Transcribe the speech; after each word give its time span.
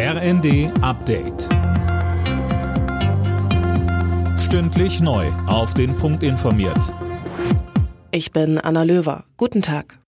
RND 0.00 0.70
Update. 0.80 1.48
Stündlich 4.38 5.00
neu. 5.00 5.26
Auf 5.48 5.74
den 5.74 5.96
Punkt 5.96 6.22
informiert. 6.22 6.94
Ich 8.12 8.30
bin 8.30 8.58
Anna 8.58 8.84
Löwer. 8.84 9.24
Guten 9.36 9.60
Tag. 9.60 9.98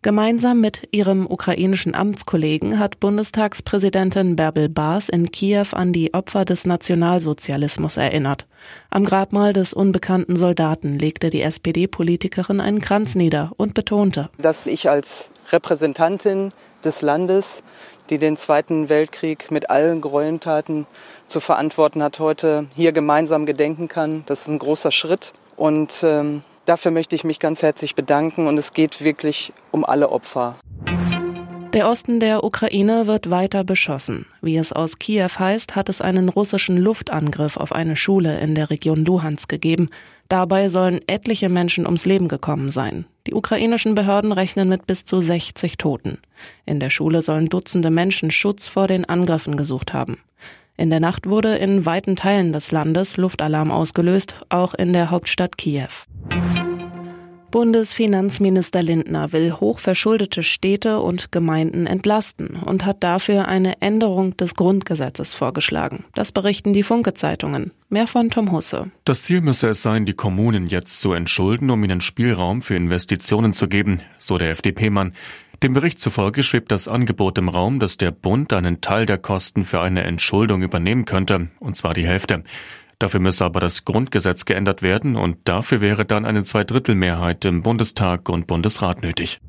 Gemeinsam 0.00 0.62
mit 0.62 0.88
ihrem 0.92 1.26
ukrainischen 1.26 1.94
Amtskollegen 1.94 2.78
hat 2.78 3.00
Bundestagspräsidentin 3.00 4.34
Bärbel 4.34 4.70
Baas 4.70 5.10
in 5.10 5.30
Kiew 5.30 5.66
an 5.72 5.92
die 5.92 6.14
Opfer 6.14 6.46
des 6.46 6.64
Nationalsozialismus 6.64 7.98
erinnert. 7.98 8.46
Am 8.88 9.04
Grabmal 9.04 9.52
des 9.52 9.74
unbekannten 9.74 10.36
Soldaten 10.36 10.98
legte 10.98 11.28
die 11.28 11.42
SPD-Politikerin 11.42 12.60
einen 12.60 12.80
Kranz 12.80 13.14
nieder 13.14 13.52
und 13.58 13.74
betonte, 13.74 14.30
dass 14.38 14.66
ich 14.66 14.88
als 14.88 15.30
Repräsentantin 15.52 16.52
des 16.84 17.02
Landes, 17.02 17.62
die 18.10 18.18
den 18.18 18.36
Zweiten 18.36 18.88
Weltkrieg 18.88 19.50
mit 19.50 19.70
allen 19.70 20.00
Gräueltaten 20.00 20.86
zu 21.28 21.40
verantworten 21.40 22.02
hat, 22.02 22.18
heute 22.18 22.66
hier 22.74 22.92
gemeinsam 22.92 23.46
gedenken 23.46 23.88
kann. 23.88 24.24
Das 24.26 24.42
ist 24.42 24.48
ein 24.48 24.58
großer 24.58 24.90
Schritt 24.90 25.32
und 25.56 26.02
ähm, 26.02 26.42
dafür 26.64 26.90
möchte 26.90 27.14
ich 27.14 27.24
mich 27.24 27.38
ganz 27.38 27.62
herzlich 27.62 27.94
bedanken 27.94 28.46
und 28.46 28.58
es 28.58 28.72
geht 28.72 29.02
wirklich 29.02 29.52
um 29.70 29.84
alle 29.84 30.10
Opfer. 30.10 30.56
Der 31.72 31.88
Osten 31.88 32.18
der 32.18 32.42
Ukraine 32.42 33.06
wird 33.06 33.30
weiter 33.30 33.62
beschossen. 33.62 34.26
Wie 34.42 34.56
es 34.56 34.72
aus 34.72 34.98
Kiew 34.98 35.28
heißt, 35.38 35.76
hat 35.76 35.88
es 35.88 36.00
einen 36.00 36.28
russischen 36.28 36.76
Luftangriff 36.76 37.56
auf 37.56 37.70
eine 37.70 37.94
Schule 37.94 38.40
in 38.40 38.56
der 38.56 38.70
Region 38.70 39.04
Luhansk 39.04 39.48
gegeben. 39.48 39.88
Dabei 40.28 40.68
sollen 40.68 41.00
etliche 41.06 41.48
Menschen 41.48 41.86
ums 41.86 42.06
Leben 42.06 42.26
gekommen 42.26 42.70
sein. 42.70 43.04
Die 43.26 43.34
ukrainischen 43.34 43.94
Behörden 43.94 44.32
rechnen 44.32 44.68
mit 44.68 44.86
bis 44.86 45.04
zu 45.04 45.20
60 45.20 45.76
Toten. 45.76 46.20
In 46.64 46.80
der 46.80 46.90
Schule 46.90 47.22
sollen 47.22 47.48
Dutzende 47.48 47.90
Menschen 47.90 48.30
Schutz 48.30 48.68
vor 48.68 48.86
den 48.86 49.04
Angriffen 49.04 49.56
gesucht 49.56 49.92
haben. 49.92 50.22
In 50.76 50.88
der 50.88 51.00
Nacht 51.00 51.28
wurde 51.28 51.56
in 51.56 51.84
weiten 51.84 52.16
Teilen 52.16 52.54
des 52.54 52.72
Landes 52.72 53.18
Luftalarm 53.18 53.70
ausgelöst, 53.70 54.36
auch 54.48 54.72
in 54.72 54.94
der 54.94 55.10
Hauptstadt 55.10 55.58
Kiew. 55.58 55.90
Bundesfinanzminister 57.50 58.80
Lindner 58.80 59.32
will 59.32 59.52
hochverschuldete 59.52 60.44
Städte 60.44 61.00
und 61.00 61.32
Gemeinden 61.32 61.86
entlasten 61.86 62.50
und 62.50 62.84
hat 62.84 63.02
dafür 63.02 63.48
eine 63.48 63.82
Änderung 63.82 64.36
des 64.36 64.54
Grundgesetzes 64.54 65.34
vorgeschlagen. 65.34 66.04
Das 66.14 66.30
berichten 66.30 66.72
die 66.72 66.84
Funke-Zeitungen. 66.84 67.72
Mehr 67.88 68.06
von 68.06 68.30
Tom 68.30 68.52
Husse. 68.52 68.92
Das 69.04 69.24
Ziel 69.24 69.40
müsse 69.40 69.70
es 69.70 69.82
sein, 69.82 70.06
die 70.06 70.12
Kommunen 70.12 70.68
jetzt 70.68 71.00
zu 71.00 71.12
entschulden, 71.12 71.70
um 71.70 71.82
ihnen 71.82 72.00
Spielraum 72.00 72.62
für 72.62 72.76
Investitionen 72.76 73.52
zu 73.52 73.66
geben, 73.66 74.00
so 74.18 74.38
der 74.38 74.50
FDP-Mann. 74.50 75.12
Dem 75.62 75.74
Bericht 75.74 76.00
zufolge 76.00 76.44
schwebt 76.44 76.70
das 76.70 76.86
Angebot 76.86 77.36
im 77.36 77.48
Raum, 77.48 77.80
dass 77.80 77.96
der 77.96 78.12
Bund 78.12 78.52
einen 78.52 78.80
Teil 78.80 79.06
der 79.06 79.18
Kosten 79.18 79.64
für 79.64 79.80
eine 79.80 80.04
Entschuldung 80.04 80.62
übernehmen 80.62 81.04
könnte, 81.04 81.48
und 81.58 81.76
zwar 81.76 81.94
die 81.94 82.06
Hälfte. 82.06 82.44
Dafür 83.00 83.18
müsse 83.18 83.46
aber 83.46 83.60
das 83.60 83.86
Grundgesetz 83.86 84.44
geändert 84.44 84.82
werden 84.82 85.16
und 85.16 85.38
dafür 85.44 85.80
wäre 85.80 86.04
dann 86.04 86.26
eine 86.26 86.44
Zweidrittelmehrheit 86.44 87.46
im 87.46 87.62
Bundestag 87.62 88.28
und 88.28 88.46
Bundesrat 88.46 89.02
nötig. 89.02 89.40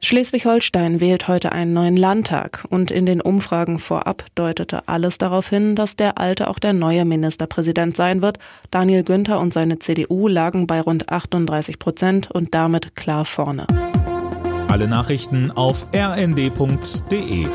Schleswig-Holstein 0.00 1.00
wählt 1.00 1.26
heute 1.26 1.50
einen 1.52 1.72
neuen 1.74 1.96
Landtag 1.96 2.64
und 2.70 2.92
in 2.92 3.06
den 3.06 3.20
Umfragen 3.20 3.80
vorab 3.80 4.24
deutete 4.36 4.88
alles 4.88 5.18
darauf 5.18 5.48
hin, 5.48 5.74
dass 5.74 5.96
der 5.96 6.16
alte 6.18 6.48
auch 6.48 6.60
der 6.60 6.72
neue 6.72 7.04
Ministerpräsident 7.04 7.96
sein 7.96 8.22
wird. 8.22 8.38
Daniel 8.70 9.02
Günther 9.02 9.40
und 9.40 9.52
seine 9.52 9.80
CDU 9.80 10.28
lagen 10.28 10.68
bei 10.68 10.80
rund 10.80 11.08
38 11.08 11.80
Prozent 11.80 12.30
und 12.30 12.54
damit 12.54 12.94
klar 12.94 13.24
vorne. 13.24 13.66
Alle 14.68 14.86
Nachrichten 14.86 15.50
auf 15.50 15.86
rnd.de 15.92 17.46